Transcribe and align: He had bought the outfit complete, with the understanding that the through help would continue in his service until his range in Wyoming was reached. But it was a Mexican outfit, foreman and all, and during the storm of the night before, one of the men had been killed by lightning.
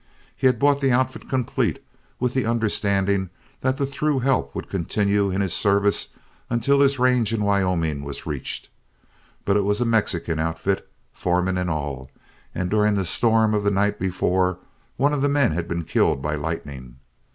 He 0.35 0.47
had 0.47 0.57
bought 0.57 0.81
the 0.81 0.91
outfit 0.91 1.29
complete, 1.29 1.77
with 2.19 2.33
the 2.33 2.43
understanding 2.43 3.29
that 3.59 3.77
the 3.77 3.85
through 3.85 4.17
help 4.17 4.55
would 4.55 4.67
continue 4.67 5.29
in 5.29 5.41
his 5.41 5.53
service 5.53 6.07
until 6.49 6.79
his 6.81 6.97
range 6.97 7.31
in 7.31 7.43
Wyoming 7.43 8.01
was 8.03 8.25
reached. 8.25 8.69
But 9.45 9.57
it 9.57 9.63
was 9.63 9.79
a 9.79 9.85
Mexican 9.85 10.39
outfit, 10.39 10.89
foreman 11.13 11.55
and 11.59 11.69
all, 11.69 12.09
and 12.55 12.67
during 12.71 12.95
the 12.95 13.05
storm 13.05 13.53
of 13.53 13.63
the 13.63 13.69
night 13.69 13.99
before, 13.99 14.57
one 14.97 15.13
of 15.13 15.21
the 15.21 15.29
men 15.29 15.51
had 15.51 15.67
been 15.67 15.83
killed 15.83 16.19
by 16.19 16.33
lightning. 16.33 16.97